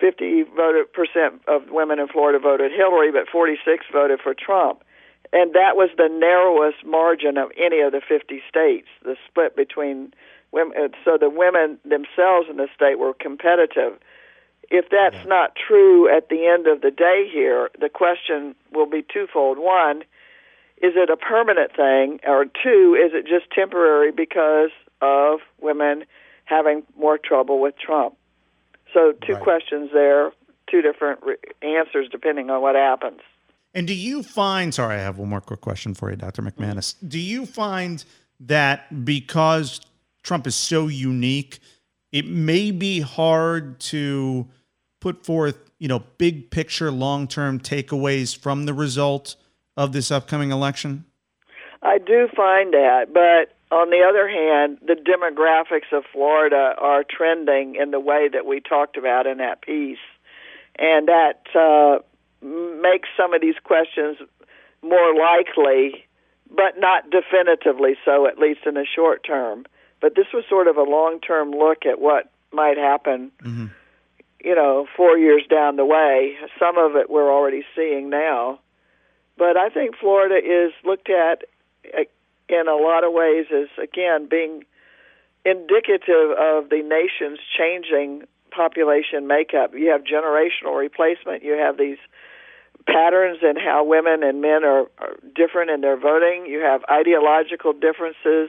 50 0.00 0.42
voted 0.56 0.92
percent 0.92 1.40
of 1.46 1.70
women 1.70 2.00
in 2.00 2.08
Florida 2.08 2.40
voted 2.40 2.72
Hillary 2.72 3.12
but 3.12 3.28
46 3.30 3.86
voted 3.92 4.20
for 4.20 4.34
Trump 4.34 4.82
and 5.32 5.54
that 5.54 5.76
was 5.76 5.88
the 5.96 6.08
narrowest 6.10 6.84
margin 6.84 7.38
of 7.38 7.50
any 7.56 7.80
of 7.80 7.92
the 7.92 8.02
50 8.06 8.42
states 8.48 8.88
the 9.04 9.16
split 9.28 9.54
between 9.54 10.12
women 10.50 10.76
uh, 10.76 10.88
so 11.04 11.16
the 11.16 11.30
women 11.30 11.78
themselves 11.84 12.50
in 12.50 12.56
the 12.56 12.68
state 12.74 12.98
were 12.98 13.14
competitive 13.14 13.94
if 14.68 14.86
that's 14.90 15.14
yeah. 15.14 15.24
not 15.30 15.54
true 15.54 16.14
at 16.14 16.28
the 16.28 16.44
end 16.46 16.66
of 16.66 16.80
the 16.80 16.90
day 16.90 17.30
here 17.32 17.70
the 17.80 17.88
question 17.88 18.56
will 18.72 18.90
be 18.90 19.02
twofold 19.02 19.58
one 19.58 20.02
is 20.82 20.94
it 20.96 21.10
a 21.10 21.16
permanent 21.16 21.70
thing, 21.76 22.18
or 22.26 22.44
two, 22.44 22.98
is 22.98 23.12
it 23.14 23.24
just 23.26 23.50
temporary 23.54 24.10
because 24.10 24.70
of 25.00 25.38
women 25.60 26.04
having 26.44 26.82
more 26.98 27.18
trouble 27.18 27.60
with 27.60 27.74
Trump? 27.78 28.16
So, 28.92 29.12
two 29.24 29.34
right. 29.34 29.42
questions 29.42 29.90
there, 29.94 30.32
two 30.68 30.82
different 30.82 31.20
re- 31.22 31.36
answers 31.62 32.08
depending 32.10 32.50
on 32.50 32.60
what 32.60 32.74
happens. 32.74 33.20
And 33.74 33.86
do 33.86 33.94
you 33.94 34.22
find, 34.22 34.74
sorry, 34.74 34.96
I 34.96 34.98
have 34.98 35.18
one 35.18 35.28
more 35.28 35.40
quick 35.40 35.60
question 35.60 35.94
for 35.94 36.10
you, 36.10 36.16
Dr. 36.16 36.42
MacManus. 36.42 36.96
Do 37.06 37.18
you 37.18 37.46
find 37.46 38.04
that 38.40 39.04
because 39.04 39.80
Trump 40.22 40.46
is 40.46 40.56
so 40.56 40.88
unique, 40.88 41.60
it 42.10 42.26
may 42.26 42.70
be 42.70 43.00
hard 43.00 43.80
to 43.80 44.48
put 45.00 45.24
forth, 45.24 45.70
you 45.78 45.88
know, 45.88 46.02
big 46.18 46.50
picture, 46.50 46.90
long 46.90 47.28
term 47.28 47.58
takeaways 47.60 48.36
from 48.36 48.66
the 48.66 48.74
result 48.74 49.36
of 49.76 49.92
this 49.92 50.10
upcoming 50.10 50.50
election? 50.50 51.04
I 51.82 51.98
do 51.98 52.28
find 52.34 52.72
that, 52.74 53.12
but 53.12 53.56
on 53.74 53.90
the 53.90 54.02
other 54.06 54.28
hand, 54.28 54.78
the 54.86 54.94
demographics 54.94 55.96
of 55.96 56.04
Florida 56.12 56.74
are 56.78 57.04
trending 57.08 57.74
in 57.76 57.90
the 57.90 57.98
way 57.98 58.28
that 58.28 58.46
we 58.46 58.60
talked 58.60 58.96
about 58.96 59.26
in 59.26 59.38
that 59.38 59.62
piece, 59.62 59.98
and 60.78 61.08
that 61.08 61.40
uh, 61.54 61.98
makes 62.80 63.08
some 63.16 63.34
of 63.34 63.40
these 63.40 63.56
questions 63.64 64.18
more 64.82 65.14
likely, 65.14 66.04
but 66.50 66.78
not 66.78 67.10
definitively 67.10 67.96
so, 68.04 68.26
at 68.26 68.38
least 68.38 68.60
in 68.66 68.74
the 68.74 68.86
short 68.86 69.24
term. 69.24 69.64
But 70.00 70.16
this 70.16 70.26
was 70.34 70.44
sort 70.48 70.68
of 70.68 70.76
a 70.76 70.82
long 70.82 71.20
term 71.20 71.50
look 71.50 71.86
at 71.86 72.00
what 72.00 72.30
might 72.52 72.76
happen. 72.76 73.30
Mm-hmm. 73.42 73.66
You 74.44 74.54
know, 74.54 74.86
four 74.96 75.16
years 75.16 75.44
down 75.48 75.76
the 75.76 75.84
way, 75.84 76.34
some 76.58 76.76
of 76.76 76.96
it 76.96 77.08
we're 77.08 77.32
already 77.32 77.64
seeing 77.74 78.10
now. 78.10 78.58
But 79.42 79.56
I 79.56 79.70
think 79.70 79.96
Florida 79.98 80.36
is 80.36 80.70
looked 80.84 81.10
at 81.10 81.42
uh, 81.92 82.04
in 82.48 82.68
a 82.68 82.76
lot 82.76 83.02
of 83.02 83.12
ways 83.12 83.46
as, 83.52 83.66
again, 83.76 84.28
being 84.30 84.62
indicative 85.44 86.30
of 86.38 86.70
the 86.70 86.80
nation's 86.86 87.40
changing 87.58 88.22
population 88.52 89.26
makeup. 89.26 89.72
You 89.74 89.90
have 89.90 90.02
generational 90.04 90.78
replacement, 90.78 91.42
you 91.42 91.54
have 91.54 91.76
these 91.76 91.98
patterns 92.86 93.38
in 93.42 93.56
how 93.56 93.82
women 93.82 94.22
and 94.22 94.40
men 94.42 94.62
are, 94.62 94.86
are 94.98 95.16
different 95.34 95.72
in 95.72 95.80
their 95.80 95.98
voting, 95.98 96.46
you 96.46 96.60
have 96.60 96.82
ideological 96.88 97.72
differences 97.72 98.48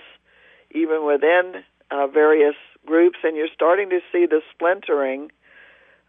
even 0.69 1.07
within 1.07 1.63
uh, 1.89 2.05
various 2.05 2.55
groups, 2.85 3.17
and 3.23 3.35
you're 3.35 3.47
starting 3.51 3.89
to 3.89 3.99
see 4.11 4.27
the 4.27 4.41
splintering 4.53 5.31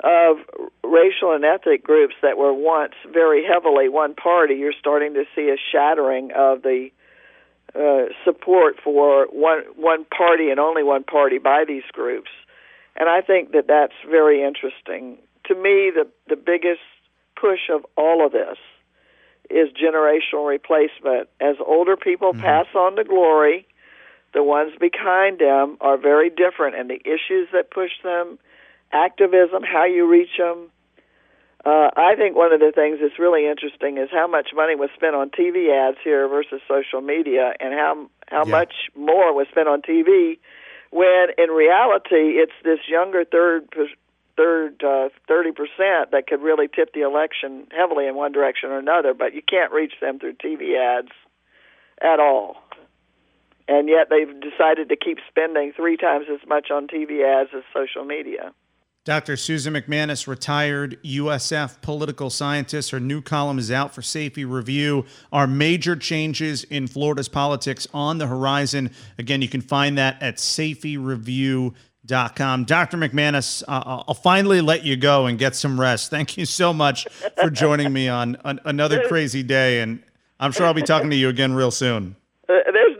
of 0.02 0.38
racial 0.82 1.32
and 1.32 1.44
ethnic 1.44 1.84
groups 1.84 2.14
that 2.22 2.36
were 2.36 2.52
once 2.52 2.94
very 3.12 3.44
heavily 3.44 3.88
one 3.88 4.14
party, 4.14 4.54
you're 4.54 4.72
starting 4.78 5.14
to 5.14 5.24
see 5.34 5.48
a 5.50 5.56
shattering 5.72 6.30
of 6.34 6.62
the 6.62 6.90
uh, 7.74 8.06
support 8.24 8.76
for 8.82 9.26
one 9.30 9.62
one 9.76 10.04
party 10.04 10.50
and 10.50 10.60
only 10.60 10.82
one 10.82 11.04
party 11.04 11.38
by 11.38 11.64
these 11.66 11.82
groups, 11.92 12.30
and 12.96 13.08
I 13.08 13.20
think 13.20 13.52
that 13.52 13.66
that's 13.66 13.94
very 14.08 14.44
interesting. 14.44 15.18
To 15.46 15.54
me, 15.54 15.90
the 15.94 16.06
the 16.28 16.36
biggest 16.36 16.82
push 17.40 17.68
of 17.72 17.84
all 17.96 18.24
of 18.24 18.32
this 18.32 18.58
is 19.50 19.68
generational 19.70 20.48
replacement. 20.48 21.28
As 21.40 21.56
older 21.64 21.96
people 21.96 22.32
mm-hmm. 22.32 22.42
pass 22.42 22.66
on 22.74 22.96
to 22.96 23.04
glory, 23.04 23.66
the 24.34 24.42
ones 24.42 24.72
behind 24.78 25.38
them 25.38 25.76
are 25.80 25.96
very 25.96 26.30
different, 26.30 26.76
and 26.76 26.88
the 26.88 27.00
issues 27.04 27.48
that 27.52 27.70
push 27.70 27.92
them 28.02 28.38
activism, 28.94 29.62
how 29.62 29.84
you 29.84 30.08
reach 30.08 30.38
them. 30.38 30.70
Uh, 31.64 31.90
I 31.96 32.14
think 32.16 32.36
one 32.36 32.52
of 32.52 32.60
the 32.60 32.72
things 32.74 32.98
that's 33.00 33.18
really 33.18 33.48
interesting 33.48 33.96
is 33.98 34.08
how 34.12 34.26
much 34.26 34.50
money 34.54 34.76
was 34.76 34.90
spent 34.94 35.14
on 35.14 35.30
TV 35.30 35.72
ads 35.72 35.96
here 36.04 36.28
versus 36.28 36.60
social 36.68 37.00
media, 37.00 37.54
and 37.58 37.72
how 37.72 38.06
how 38.28 38.44
yeah. 38.44 38.50
much 38.50 38.74
more 38.94 39.34
was 39.34 39.46
spent 39.50 39.68
on 39.68 39.80
TV. 39.80 40.38
When 40.90 41.26
in 41.38 41.50
reality, 41.50 42.38
it's 42.38 42.52
this 42.62 42.80
younger 42.86 43.24
third 43.24 43.72
third 44.36 44.84
uh, 44.84 45.08
thirty 45.26 45.50
uh, 45.50 45.52
percent 45.52 46.10
that 46.12 46.26
could 46.28 46.42
really 46.42 46.68
tip 46.68 46.92
the 46.92 47.00
election 47.00 47.66
heavily 47.70 48.06
in 48.06 48.14
one 48.14 48.32
direction 48.32 48.70
or 48.70 48.78
another. 48.78 49.14
But 49.14 49.34
you 49.34 49.42
can't 49.42 49.72
reach 49.72 49.94
them 50.02 50.18
through 50.18 50.34
TV 50.34 50.76
ads 50.78 51.12
at 52.02 52.20
all. 52.20 52.56
And 53.66 53.88
yet 53.88 54.10
they've 54.10 54.28
decided 54.38 54.90
to 54.90 54.96
keep 54.96 55.16
spending 55.30 55.72
three 55.74 55.96
times 55.96 56.26
as 56.30 56.46
much 56.46 56.70
on 56.70 56.86
TV 56.86 57.24
ads 57.24 57.50
as 57.56 57.62
social 57.72 58.04
media. 58.04 58.52
Dr. 59.04 59.36
Susan 59.36 59.74
MacManus, 59.74 60.26
retired 60.26 60.98
USF 61.04 61.82
political 61.82 62.30
scientist. 62.30 62.90
Her 62.90 62.98
new 62.98 63.20
column 63.20 63.58
is 63.58 63.70
out 63.70 63.94
for 63.94 64.00
Sayfie 64.00 64.50
Review. 64.50 65.04
Are 65.30 65.46
major 65.46 65.94
changes 65.94 66.64
in 66.64 66.86
Florida's 66.86 67.28
politics 67.28 67.86
on 67.92 68.16
the 68.16 68.26
horizon? 68.26 68.90
Again, 69.18 69.42
you 69.42 69.48
can 69.48 69.60
find 69.60 69.98
that 69.98 70.22
at 70.22 70.36
sayfiereview.com. 70.36 72.64
Dr. 72.64 72.96
MacManus, 72.96 73.62
uh, 73.68 74.04
I'll 74.08 74.14
finally 74.14 74.62
let 74.62 74.84
you 74.84 74.96
go 74.96 75.26
and 75.26 75.38
get 75.38 75.54
some 75.54 75.78
rest. 75.78 76.08
Thank 76.08 76.38
you 76.38 76.46
so 76.46 76.72
much 76.72 77.06
for 77.38 77.50
joining 77.50 77.92
me 77.92 78.08
on, 78.08 78.38
on 78.42 78.58
another 78.64 79.06
crazy 79.06 79.42
day. 79.42 79.82
And 79.82 80.02
I'm 80.40 80.52
sure 80.52 80.64
I'll 80.64 80.72
be 80.72 80.80
talking 80.80 81.10
to 81.10 81.16
you 81.16 81.28
again 81.28 81.52
real 81.52 81.70
soon. 81.70 82.16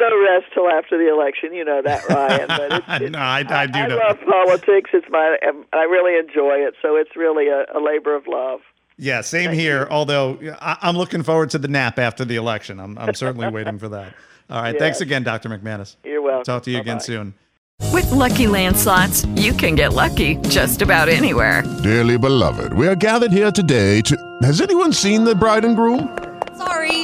There's 0.05 0.13
no 0.13 0.35
rest 0.35 0.53
till 0.53 0.69
after 0.69 0.99
the 0.99 1.11
election. 1.11 1.55
You 1.55 1.65
know 1.65 1.83
that, 1.83 2.09
Ryan. 2.09 2.49
But 2.49 2.73
it's, 2.73 2.87
it's, 3.03 3.13
no, 3.13 3.19
I, 3.19 3.45
I 3.49 3.67
do. 3.67 3.79
I, 3.79 3.87
know. 3.87 3.99
I 3.99 4.09
love 4.09 4.21
politics. 4.21 4.91
It's 4.93 5.07
my. 5.11 5.39
Um, 5.47 5.65
I 5.73 5.83
really 5.83 6.19
enjoy 6.19 6.57
it. 6.57 6.75
So 6.83 6.97
it's 6.97 7.17
really 7.17 7.49
a, 7.49 7.65
a 7.75 7.81
labor 7.81 8.15
of 8.15 8.27
love. 8.27 8.61
Yeah, 8.97 9.23
same 9.23 9.51
Thank 9.51 9.61
here. 9.61 9.81
You. 9.81 9.89
Although 9.91 10.39
I, 10.61 10.79
am 10.83 10.97
looking 10.97 11.23
forward 11.23 11.51
to 11.51 11.59
the 11.59 11.69
nap 11.69 11.99
after 11.99 12.25
the 12.25 12.37
election. 12.37 12.81
I'm, 12.81 12.97
I'm 12.99 13.15
certainly 13.15 13.49
waiting 13.53 13.79
for 13.79 13.89
that. 13.89 14.15
All 14.51 14.63
right. 14.63 14.75
Yes. 14.75 14.81
Thanks 14.81 15.01
again, 15.01 15.23
Dr. 15.25 15.49
MacManus. 15.49 15.97
You're 16.05 16.23
welcome. 16.23 16.45
Talk 16.45 16.63
to 16.65 16.71
you 16.71 16.79
Bye-bye. 16.79 16.91
again 16.91 17.01
soon. 17.01 17.35
With 17.93 18.11
lucky 18.13 18.47
landslots, 18.47 19.27
you 19.41 19.53
can 19.53 19.75
get 19.75 19.95
lucky 19.95 20.37
just 20.49 20.83
about 20.83 21.09
anywhere. 21.09 21.63
Dearly 21.83 22.19
beloved, 22.19 22.73
we 22.75 22.87
are 22.87 22.95
gathered 22.95 23.33
here 23.33 23.51
today 23.51 24.01
to. 24.03 24.39
Has 24.43 24.61
anyone 24.61 24.93
seen 24.93 25.25
the 25.25 25.35
bride 25.35 25.65
and 25.65 25.75
groom? 25.75 26.17
Sorry, 26.57 27.04